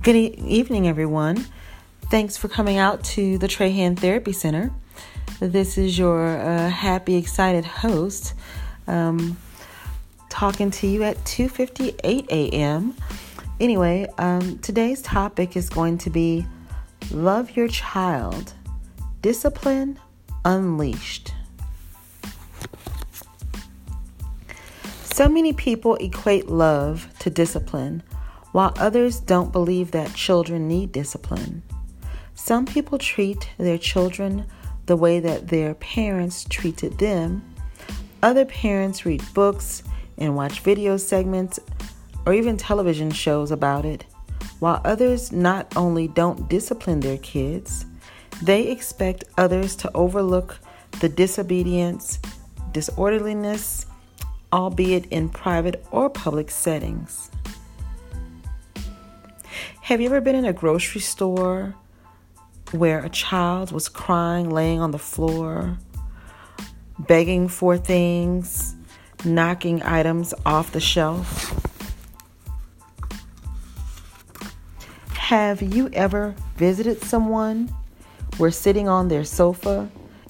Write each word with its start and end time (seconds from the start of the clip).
Good 0.00 0.14
e- 0.14 0.34
evening, 0.46 0.86
everyone. 0.86 1.44
Thanks 2.02 2.36
for 2.36 2.46
coming 2.46 2.78
out 2.78 3.02
to 3.16 3.36
the 3.36 3.48
Trahan 3.48 3.98
Therapy 3.98 4.32
Center. 4.32 4.72
This 5.40 5.76
is 5.76 5.98
your 5.98 6.38
uh, 6.38 6.70
happy, 6.70 7.16
excited 7.16 7.64
host, 7.64 8.34
um, 8.86 9.36
talking 10.30 10.70
to 10.70 10.86
you 10.86 11.02
at 11.02 11.16
2:58 11.24 12.26
a.m. 12.30 12.94
Anyway, 13.58 14.06
um, 14.18 14.60
today's 14.60 15.02
topic 15.02 15.56
is 15.56 15.68
going 15.68 15.98
to 15.98 16.10
be 16.10 16.46
love 17.10 17.56
your 17.56 17.66
child, 17.66 18.52
discipline 19.20 19.98
unleashed. 20.44 21.34
So 25.02 25.28
many 25.28 25.52
people 25.52 25.96
equate 25.96 26.48
love 26.48 27.12
to 27.18 27.30
discipline 27.30 28.04
while 28.58 28.74
others 28.76 29.20
don't 29.20 29.52
believe 29.52 29.92
that 29.92 30.12
children 30.14 30.66
need 30.66 30.90
discipline. 30.90 31.62
Some 32.34 32.66
people 32.66 32.98
treat 32.98 33.50
their 33.56 33.78
children 33.78 34.46
the 34.86 34.96
way 34.96 35.20
that 35.20 35.46
their 35.46 35.74
parents 35.74 36.42
treated 36.42 36.98
them. 36.98 37.54
Other 38.20 38.44
parents 38.44 39.06
read 39.06 39.22
books 39.32 39.84
and 40.16 40.34
watch 40.34 40.58
video 40.58 40.96
segments 40.96 41.60
or 42.26 42.34
even 42.34 42.56
television 42.56 43.12
shows 43.12 43.52
about 43.52 43.84
it, 43.84 44.04
while 44.58 44.80
others 44.84 45.30
not 45.30 45.76
only 45.76 46.08
don't 46.08 46.48
discipline 46.48 46.98
their 46.98 47.18
kids, 47.18 47.86
they 48.42 48.66
expect 48.66 49.22
others 49.36 49.76
to 49.76 49.90
overlook 49.94 50.58
the 50.98 51.08
disobedience, 51.08 52.18
disorderliness, 52.72 53.86
albeit 54.52 55.06
in 55.12 55.28
private 55.28 55.86
or 55.92 56.10
public 56.10 56.50
settings. 56.50 57.30
Have 59.88 60.02
you 60.02 60.06
ever 60.08 60.20
been 60.20 60.34
in 60.34 60.44
a 60.44 60.52
grocery 60.52 61.00
store 61.00 61.74
where 62.72 63.02
a 63.02 63.08
child 63.08 63.72
was 63.72 63.88
crying, 63.88 64.50
laying 64.50 64.80
on 64.80 64.90
the 64.90 64.98
floor, 64.98 65.78
begging 66.98 67.48
for 67.48 67.78
things, 67.78 68.76
knocking 69.24 69.82
items 69.82 70.34
off 70.44 70.72
the 70.72 70.78
shelf? 70.78 71.54
Have 75.14 75.62
you 75.62 75.88
ever 75.94 76.34
visited 76.56 77.02
someone 77.02 77.74
where 78.36 78.50
sitting 78.50 78.90
on 78.90 79.08
their 79.08 79.24
sofa 79.24 79.88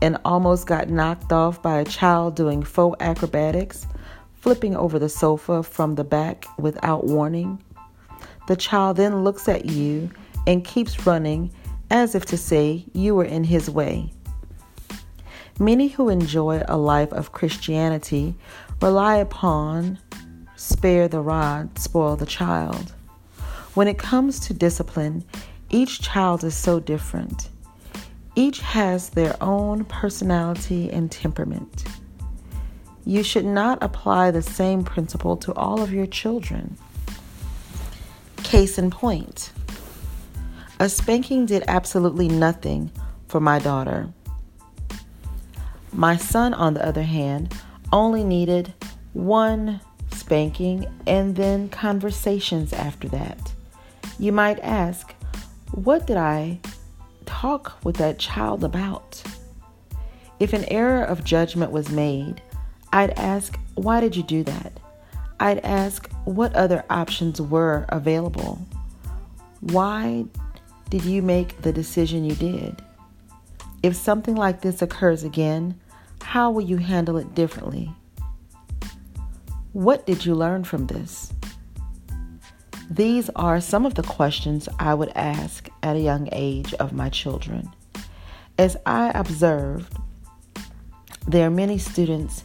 and 0.00 0.16
almost 0.24 0.68
got 0.68 0.90
knocked 0.90 1.32
off 1.32 1.60
by 1.60 1.80
a 1.80 1.84
child 1.84 2.36
doing 2.36 2.62
faux 2.62 2.96
acrobatics, 3.00 3.84
flipping 4.32 4.76
over 4.76 5.00
the 5.00 5.08
sofa 5.08 5.64
from 5.64 5.96
the 5.96 6.04
back 6.04 6.46
without 6.56 7.08
warning? 7.08 7.60
The 8.46 8.56
child 8.56 8.96
then 8.96 9.24
looks 9.24 9.48
at 9.48 9.66
you 9.66 10.10
and 10.46 10.64
keeps 10.64 11.06
running 11.06 11.52
as 11.90 12.14
if 12.14 12.24
to 12.26 12.36
say 12.36 12.84
you 12.92 13.14
were 13.14 13.24
in 13.24 13.44
his 13.44 13.68
way. 13.70 14.12
Many 15.58 15.88
who 15.88 16.08
enjoy 16.08 16.62
a 16.68 16.76
life 16.76 17.12
of 17.12 17.32
Christianity 17.32 18.34
rely 18.80 19.16
upon 19.16 19.98
spare 20.56 21.08
the 21.08 21.20
rod, 21.20 21.78
spoil 21.78 22.16
the 22.16 22.26
child. 22.26 22.94
When 23.74 23.88
it 23.88 23.98
comes 23.98 24.40
to 24.40 24.54
discipline, 24.54 25.24
each 25.70 26.00
child 26.00 26.44
is 26.44 26.54
so 26.54 26.80
different. 26.80 27.48
Each 28.36 28.60
has 28.60 29.10
their 29.10 29.36
own 29.42 29.84
personality 29.84 30.90
and 30.90 31.10
temperament. 31.10 31.84
You 33.04 33.22
should 33.22 33.44
not 33.44 33.82
apply 33.82 34.30
the 34.30 34.42
same 34.42 34.84
principle 34.84 35.36
to 35.38 35.52
all 35.54 35.82
of 35.82 35.92
your 35.92 36.06
children. 36.06 36.76
Case 38.50 38.78
in 38.78 38.90
point 38.90 39.52
a 40.80 40.88
spanking 40.88 41.46
did 41.46 41.62
absolutely 41.68 42.26
nothing 42.26 42.90
for 43.28 43.38
my 43.38 43.60
daughter. 43.60 44.08
My 45.92 46.16
son, 46.16 46.52
on 46.54 46.74
the 46.74 46.84
other 46.84 47.04
hand, 47.04 47.54
only 47.92 48.24
needed 48.24 48.74
one 49.12 49.80
spanking 50.10 50.88
and 51.06 51.36
then 51.36 51.68
conversations 51.68 52.72
after 52.72 53.06
that. 53.10 53.52
You 54.18 54.32
might 54.32 54.58
ask, 54.64 55.14
what 55.70 56.08
did 56.08 56.16
I 56.16 56.58
talk 57.26 57.78
with 57.84 57.98
that 57.98 58.18
child 58.18 58.64
about? 58.64 59.22
If 60.40 60.54
an 60.54 60.64
error 60.64 61.04
of 61.04 61.22
judgment 61.22 61.70
was 61.70 61.88
made, 61.90 62.42
I'd 62.92 63.16
ask, 63.16 63.56
why 63.76 64.00
did 64.00 64.16
you 64.16 64.24
do 64.24 64.42
that? 64.42 64.79
I'd 65.42 65.60
ask 65.60 66.06
what 66.26 66.54
other 66.54 66.84
options 66.90 67.40
were 67.40 67.86
available. 67.88 68.58
Why 69.60 70.26
did 70.90 71.02
you 71.04 71.22
make 71.22 71.62
the 71.62 71.72
decision 71.72 72.26
you 72.26 72.34
did? 72.34 72.82
If 73.82 73.96
something 73.96 74.36
like 74.36 74.60
this 74.60 74.82
occurs 74.82 75.24
again, 75.24 75.80
how 76.20 76.50
will 76.50 76.60
you 76.60 76.76
handle 76.76 77.16
it 77.16 77.34
differently? 77.34 77.90
What 79.72 80.04
did 80.04 80.26
you 80.26 80.34
learn 80.34 80.64
from 80.64 80.86
this? 80.88 81.32
These 82.90 83.30
are 83.34 83.62
some 83.62 83.86
of 83.86 83.94
the 83.94 84.02
questions 84.02 84.68
I 84.78 84.92
would 84.92 85.12
ask 85.14 85.70
at 85.82 85.96
a 85.96 86.00
young 86.00 86.28
age 86.32 86.74
of 86.74 86.92
my 86.92 87.08
children. 87.08 87.70
As 88.58 88.76
I 88.84 89.10
observed, 89.14 89.96
there 91.26 91.46
are 91.46 91.50
many 91.50 91.78
students 91.78 92.44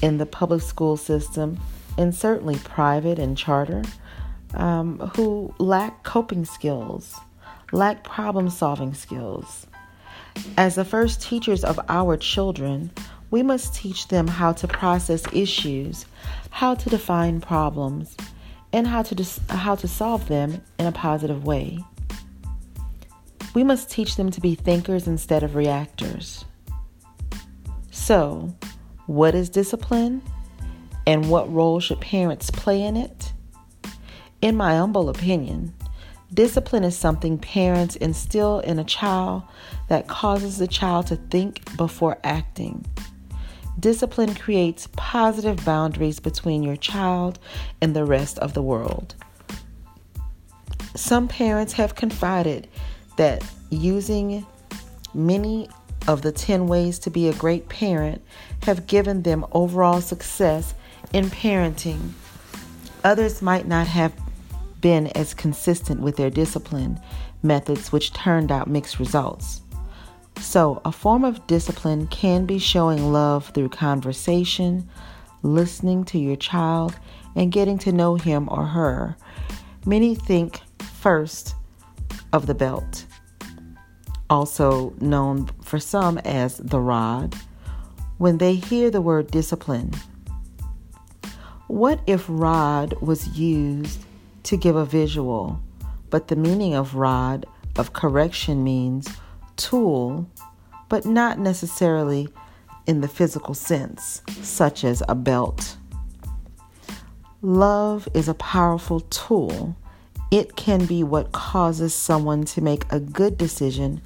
in 0.00 0.16
the 0.16 0.24
public 0.24 0.62
school 0.62 0.96
system 0.96 1.58
and 1.98 2.14
certainly 2.14 2.56
private 2.58 3.18
and 3.18 3.36
charter, 3.36 3.82
um, 4.54 4.98
who 5.16 5.54
lack 5.58 6.02
coping 6.02 6.44
skills, 6.44 7.14
lack 7.72 8.04
problem 8.04 8.50
solving 8.50 8.94
skills. 8.94 9.66
As 10.56 10.74
the 10.74 10.84
first 10.84 11.22
teachers 11.22 11.64
of 11.64 11.80
our 11.88 12.16
children, 12.16 12.90
we 13.30 13.42
must 13.42 13.74
teach 13.74 14.08
them 14.08 14.28
how 14.28 14.52
to 14.52 14.68
process 14.68 15.24
issues, 15.32 16.06
how 16.50 16.74
to 16.74 16.88
define 16.88 17.40
problems, 17.40 18.16
and 18.72 18.86
how 18.86 19.02
to, 19.02 19.14
dis- 19.14 19.40
how 19.48 19.74
to 19.74 19.88
solve 19.88 20.28
them 20.28 20.62
in 20.78 20.86
a 20.86 20.92
positive 20.92 21.44
way. 21.44 21.78
We 23.54 23.64
must 23.64 23.90
teach 23.90 24.16
them 24.16 24.30
to 24.30 24.40
be 24.40 24.54
thinkers 24.54 25.06
instead 25.06 25.42
of 25.42 25.54
reactors. 25.54 26.44
So, 27.90 28.54
what 29.06 29.34
is 29.34 29.48
discipline? 29.48 30.22
And 31.06 31.30
what 31.30 31.52
role 31.52 31.80
should 31.80 32.00
parents 32.00 32.50
play 32.50 32.82
in 32.82 32.96
it? 32.96 33.32
In 34.42 34.56
my 34.56 34.76
humble 34.76 35.08
opinion, 35.08 35.72
discipline 36.34 36.84
is 36.84 36.96
something 36.96 37.38
parents 37.38 37.96
instill 37.96 38.58
in 38.60 38.78
a 38.78 38.84
child 38.84 39.42
that 39.88 40.08
causes 40.08 40.58
the 40.58 40.66
child 40.66 41.06
to 41.06 41.16
think 41.16 41.76
before 41.76 42.18
acting. 42.24 42.84
Discipline 43.78 44.34
creates 44.34 44.88
positive 44.96 45.64
boundaries 45.64 46.18
between 46.18 46.62
your 46.62 46.76
child 46.76 47.38
and 47.80 47.94
the 47.94 48.04
rest 48.04 48.38
of 48.38 48.54
the 48.54 48.62
world. 48.62 49.14
Some 50.94 51.28
parents 51.28 51.74
have 51.74 51.94
confided 51.94 52.68
that 53.16 53.44
using 53.70 54.46
many 55.12 55.68
of 56.08 56.22
the 56.22 56.32
10 56.32 56.68
ways 56.68 56.98
to 57.00 57.10
be 57.10 57.28
a 57.28 57.34
great 57.34 57.68
parent 57.68 58.22
have 58.62 58.86
given 58.86 59.22
them 59.22 59.44
overall 59.52 60.00
success 60.00 60.74
in 61.12 61.26
parenting, 61.26 62.12
others 63.04 63.42
might 63.42 63.66
not 63.66 63.86
have 63.86 64.12
been 64.80 65.08
as 65.08 65.34
consistent 65.34 66.00
with 66.00 66.16
their 66.16 66.30
discipline 66.30 67.00
methods, 67.42 67.92
which 67.92 68.12
turned 68.12 68.52
out 68.52 68.68
mixed 68.68 68.98
results. 68.98 69.62
So, 70.38 70.82
a 70.84 70.92
form 70.92 71.24
of 71.24 71.46
discipline 71.46 72.06
can 72.08 72.44
be 72.44 72.58
showing 72.58 73.12
love 73.12 73.48
through 73.48 73.70
conversation, 73.70 74.88
listening 75.42 76.04
to 76.06 76.18
your 76.18 76.36
child, 76.36 76.94
and 77.34 77.50
getting 77.50 77.78
to 77.78 77.92
know 77.92 78.16
him 78.16 78.48
or 78.50 78.66
her. 78.66 79.16
Many 79.86 80.14
think 80.14 80.60
first 81.00 81.54
of 82.32 82.46
the 82.46 82.54
belt, 82.54 83.06
also 84.28 84.92
known 85.00 85.48
for 85.62 85.78
some 85.78 86.18
as 86.18 86.58
the 86.58 86.80
rod. 86.80 87.34
When 88.18 88.38
they 88.38 88.54
hear 88.54 88.90
the 88.90 89.02
word 89.02 89.30
discipline, 89.30 89.92
what 91.68 92.00
if 92.06 92.24
rod 92.28 92.94
was 93.00 93.36
used 93.36 94.04
to 94.44 94.56
give 94.56 94.76
a 94.76 94.84
visual, 94.84 95.60
but 96.10 96.28
the 96.28 96.36
meaning 96.36 96.74
of 96.74 96.94
rod 96.94 97.44
of 97.76 97.92
correction 97.92 98.62
means 98.62 99.08
tool, 99.56 100.28
but 100.88 101.04
not 101.04 101.38
necessarily 101.38 102.28
in 102.86 103.00
the 103.00 103.08
physical 103.08 103.54
sense, 103.54 104.22
such 104.42 104.84
as 104.84 105.02
a 105.08 105.14
belt? 105.14 105.76
Love 107.42 108.08
is 108.14 108.28
a 108.28 108.34
powerful 108.34 109.00
tool. 109.00 109.76
It 110.30 110.56
can 110.56 110.86
be 110.86 111.02
what 111.02 111.32
causes 111.32 111.94
someone 111.94 112.44
to 112.46 112.60
make 112.60 112.84
a 112.90 113.00
good 113.00 113.36
decision 113.36 114.00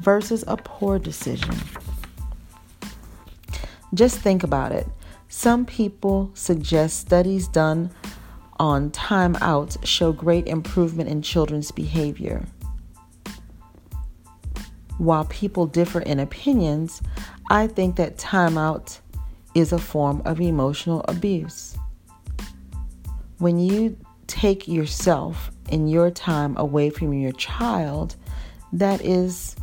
versus 0.00 0.44
a 0.46 0.56
poor 0.56 0.98
decision. 0.98 1.54
Just 3.94 4.18
think 4.18 4.42
about 4.42 4.72
it. 4.72 4.86
Some 5.28 5.66
people 5.66 6.30
suggest 6.34 7.00
studies 7.00 7.48
done 7.48 7.90
on 8.58 8.90
timeout 8.90 9.84
show 9.84 10.12
great 10.12 10.46
improvement 10.46 11.08
in 11.08 11.20
children's 11.22 11.70
behavior. 11.70 12.44
While 14.98 15.26
people 15.26 15.66
differ 15.66 16.00
in 16.00 16.20
opinions, 16.20 17.02
I 17.50 17.66
think 17.66 17.96
that 17.96 18.16
timeout 18.16 19.00
is 19.54 19.72
a 19.72 19.78
form 19.78 20.22
of 20.24 20.40
emotional 20.40 21.04
abuse. 21.08 21.76
When 23.38 23.58
you 23.58 23.96
take 24.26 24.66
yourself 24.66 25.50
and 25.70 25.90
your 25.90 26.10
time 26.10 26.56
away 26.56 26.90
from 26.90 27.12
your 27.12 27.32
child, 27.32 28.16
that 28.72 29.04
is 29.04 29.56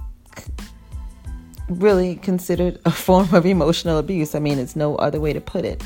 really 1.70 2.16
considered 2.16 2.80
a 2.86 2.92
form 3.06 3.34
of 3.34 3.46
emotional 3.46 3.98
abuse. 3.98 4.36
I 4.36 4.40
mean, 4.40 4.60
it's 4.60 4.76
no 4.76 4.96
other 4.98 5.20
way 5.20 5.34
to 5.34 5.42
put 5.42 5.66
it. 5.66 5.84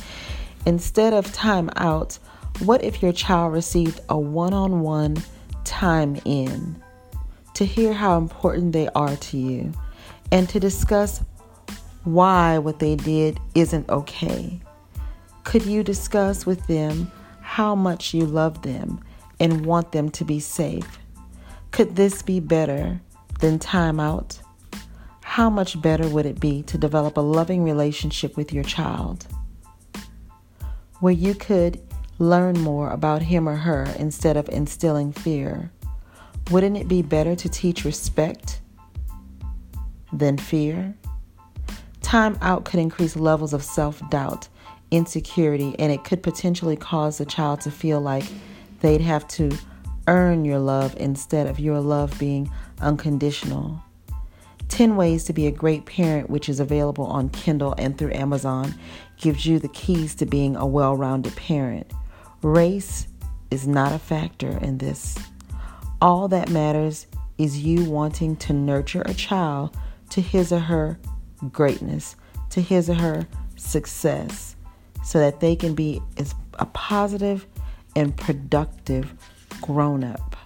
Instead 0.65 1.13
of 1.13 1.31
time 1.31 1.69
out, 1.77 2.19
what 2.59 2.83
if 2.83 3.01
your 3.01 3.13
child 3.13 3.53
received 3.53 4.01
a 4.09 4.18
one 4.18 4.53
on 4.53 4.81
one 4.81 5.18
time 5.63 6.19
in 6.25 6.81
to 7.53 7.65
hear 7.65 7.94
how 7.94 8.18
important 8.18 8.74
they 8.74 8.88
are 8.89 9.15
to 9.15 9.38
you 9.38 9.71
and 10.31 10.50
to 10.50 10.59
discuss 10.59 11.24
why 12.03 12.57
what 12.57 12.80
they 12.80 12.95
did 12.95 13.39
isn't 13.56 13.89
okay? 13.89 14.59
Could 15.44 15.65
you 15.65 15.83
discuss 15.83 16.45
with 16.45 16.65
them 16.68 17.12
how 17.41 17.75
much 17.75 18.13
you 18.13 18.25
love 18.25 18.62
them 18.62 19.00
and 19.39 19.65
want 19.65 19.91
them 19.91 20.09
to 20.12 20.25
be 20.25 20.39
safe? 20.39 21.00
Could 21.71 21.95
this 21.95 22.21
be 22.21 22.39
better 22.39 23.00
than 23.39 23.59
time 23.59 24.00
out? 24.00 24.41
How 25.37 25.51
much 25.51 25.79
better 25.79 26.09
would 26.09 26.25
it 26.25 26.39
be 26.39 26.63
to 26.63 26.79
develop 26.79 27.15
a 27.15 27.21
loving 27.21 27.63
relationship 27.63 28.35
with 28.35 28.51
your 28.51 28.63
child? 28.63 29.27
Where 30.99 31.13
you 31.13 31.35
could 31.35 31.79
learn 32.17 32.59
more 32.61 32.89
about 32.89 33.21
him 33.21 33.47
or 33.47 33.55
her 33.55 33.83
instead 33.99 34.35
of 34.35 34.49
instilling 34.49 35.13
fear. 35.13 35.71
Wouldn't 36.49 36.75
it 36.75 36.87
be 36.87 37.03
better 37.03 37.35
to 37.35 37.49
teach 37.49 37.85
respect 37.85 38.61
than 40.11 40.39
fear? 40.39 40.95
Time 42.01 42.35
out 42.41 42.65
could 42.65 42.79
increase 42.79 43.15
levels 43.15 43.53
of 43.53 43.61
self 43.61 44.01
doubt, 44.09 44.47
insecurity, 44.89 45.75
and 45.77 45.91
it 45.91 46.03
could 46.03 46.23
potentially 46.23 46.77
cause 46.77 47.19
the 47.19 47.25
child 47.27 47.61
to 47.61 47.69
feel 47.69 48.01
like 48.01 48.25
they'd 48.79 49.01
have 49.01 49.27
to 49.27 49.55
earn 50.07 50.45
your 50.45 50.57
love 50.57 50.95
instead 50.97 51.45
of 51.45 51.59
your 51.59 51.79
love 51.79 52.17
being 52.17 52.49
unconditional. 52.81 53.83
10 54.77 54.95
Ways 54.95 55.24
to 55.24 55.33
Be 55.33 55.47
a 55.47 55.51
Great 55.51 55.88
Parent, 55.88 56.29
which 56.29 56.47
is 56.47 56.59
available 56.59 57.07
on 57.07 57.29
Kindle 57.29 57.74
and 57.79 57.97
through 57.97 58.13
Amazon, 58.13 58.75
gives 59.18 59.44
you 59.44 59.57
the 59.57 59.69
keys 59.69 60.13
to 60.13 60.27
being 60.27 60.56
a 60.56 60.68
well 60.68 60.95
rounded 60.95 61.35
parent. 61.35 61.91
Race 62.44 63.07
is 63.50 63.68
not 63.68 63.91
a 63.91 63.97
factor 63.97 64.56
in 64.59 64.77
this. 64.77 65.18
All 66.00 66.27
that 66.27 66.51
matters 66.51 67.07
is 67.39 67.63
you 67.63 67.85
wanting 67.85 68.35
to 68.35 68.53
nurture 68.53 69.01
a 69.07 69.15
child 69.15 69.75
to 70.12 70.21
his 70.21 70.53
or 70.53 70.59
her 70.59 71.00
greatness, 71.51 72.15
to 72.51 72.62
his 72.62 72.88
or 72.88 72.94
her 72.94 73.27
success, 73.56 74.56
so 75.03 75.18
that 75.18 75.39
they 75.39 75.56
can 75.56 75.73
be 75.73 76.00
a 76.59 76.65
positive 76.68 77.47
and 77.95 78.15
productive 78.15 79.12
grown 79.59 80.03
up. 80.03 80.36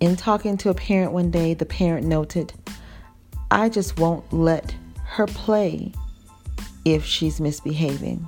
In 0.00 0.16
talking 0.16 0.56
to 0.56 0.70
a 0.70 0.74
parent 0.74 1.12
one 1.12 1.30
day, 1.30 1.52
the 1.52 1.66
parent 1.66 2.06
noted, 2.06 2.54
I 3.50 3.68
just 3.68 3.98
won't 3.98 4.32
let 4.32 4.74
her 5.04 5.26
play 5.26 5.92
if 6.86 7.04
she's 7.04 7.38
misbehaving. 7.38 8.26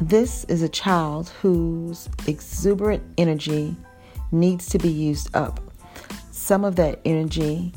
This 0.00 0.42
is 0.44 0.62
a 0.62 0.68
child 0.68 1.28
whose 1.40 2.08
exuberant 2.26 3.04
energy 3.16 3.76
needs 4.32 4.66
to 4.70 4.78
be 4.78 4.88
used 4.88 5.34
up. 5.36 5.60
Some 6.32 6.64
of 6.64 6.74
that 6.76 7.00
energy 7.04 7.72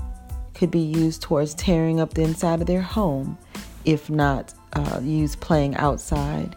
could 0.55 0.71
be 0.71 0.79
used 0.79 1.21
towards 1.21 1.53
tearing 1.53 1.99
up 1.99 2.15
the 2.15 2.23
inside 2.23 2.61
of 2.61 2.67
their 2.67 2.81
home, 2.81 3.37
if 3.85 4.09
not 4.09 4.53
uh, 4.73 4.99
used 5.03 5.39
playing 5.41 5.75
outside 5.75 6.55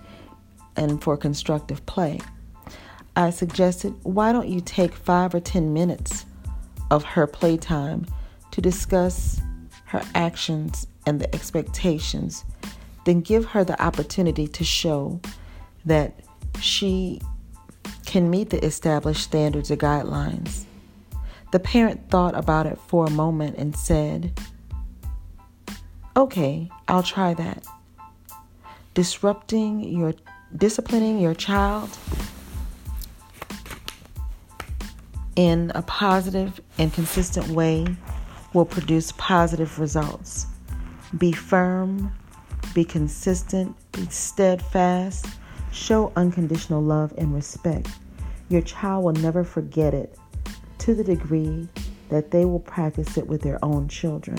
and 0.77 1.03
for 1.03 1.17
constructive 1.19 1.85
play. 1.85 2.21
I 3.17 3.31
suggested, 3.31 3.95
why 4.03 4.33
don't 4.33 4.49
you 4.49 4.61
take 4.61 4.93
five 4.95 5.35
or 5.35 5.41
ten 5.41 5.73
minutes 5.73 6.27
of 6.91 7.05
her 7.05 7.27
playtime 7.27 8.07
to 8.51 8.61
discuss 8.61 9.41
her 9.87 10.03
actions 10.15 10.87
and 11.07 11.21
the 11.21 11.33
expectations? 11.35 12.45
Then 13.05 13.21
give 13.21 13.45
her 13.47 13.63
the 13.63 13.81
opportunity 13.81 14.49
to 14.49 14.65
show 14.65 15.21
that 15.85 16.15
she 16.61 17.21
can 18.07 18.31
meet 18.31 18.51
the 18.51 18.65
established 18.65 19.23
standards 19.23 19.71
or 19.71 19.77
guidelines. 19.77 20.65
The 21.53 21.61
parent 21.61 22.11
thought 22.11 22.37
about 22.37 22.67
it 22.67 22.79
for 22.89 23.07
a 23.07 23.11
moment 23.11 23.57
and 23.59 23.77
said, 23.77 24.41
Okay, 26.17 26.69
I'll 26.89 27.03
try 27.03 27.35
that. 27.35 27.65
Disrupting 28.95 29.81
your 29.81 30.15
disciplining 30.57 31.19
your 31.19 31.35
child 31.35 31.91
in 35.37 35.73
a 35.75 35.83
positive 35.83 36.61
and 36.79 36.93
consistent 36.93 37.49
way 37.49 37.87
will 38.53 38.65
produce 38.65 39.13
positive 39.13 39.79
results. 39.79 40.47
Be 41.19 41.33
firm, 41.33 42.15
be 42.75 42.85
consistent, 42.85 43.77
be 43.93 44.07
steadfast, 44.07 45.27
show 45.73 46.13
unconditional 46.17 46.83
love 46.83 47.13
and 47.19 47.35
respect. 47.35 47.89
Your 48.49 48.63
child 48.63 49.05
will 49.05 49.13
never 49.13 49.45
forget 49.45 49.95
it 49.95 50.17
to 50.79 50.95
the 50.95 51.05
degree 51.05 51.69
that 52.11 52.31
they 52.31 52.45
will 52.45 52.61
practice 52.61 53.17
it 53.17 53.27
with 53.27 53.43
their 53.43 53.63
own 53.65 53.89
children. 53.89 54.39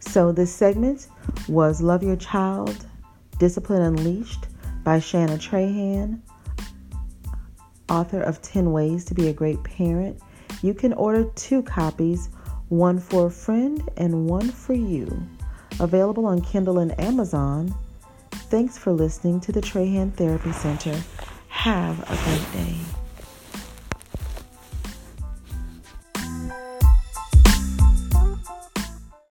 So, 0.00 0.32
this 0.32 0.52
segment 0.52 1.08
was 1.48 1.80
Love 1.80 2.02
Your 2.02 2.16
Child 2.16 2.86
Discipline 3.38 3.82
Unleashed 3.82 4.46
by 4.84 4.98
Shanna 4.98 5.38
Trahan 5.38 6.20
author 7.92 8.22
of 8.22 8.40
10 8.40 8.72
Ways 8.72 9.04
to 9.04 9.14
Be 9.14 9.28
a 9.28 9.32
Great 9.32 9.62
Parent. 9.62 10.18
You 10.62 10.72
can 10.72 10.94
order 10.94 11.24
two 11.34 11.62
copies, 11.62 12.30
one 12.70 12.98
for 12.98 13.26
a 13.26 13.30
friend 13.30 13.86
and 13.98 14.26
one 14.28 14.50
for 14.50 14.72
you. 14.72 15.22
Available 15.78 16.24
on 16.24 16.40
Kindle 16.40 16.78
and 16.78 16.98
Amazon. 16.98 17.74
Thanks 18.30 18.78
for 18.78 18.92
listening 18.92 19.40
to 19.40 19.52
the 19.52 19.60
Trahan 19.60 20.14
Therapy 20.14 20.52
Center. 20.52 20.98
Have 21.48 22.00
a 22.10 22.16
great 22.24 22.52
day. 22.52 23.01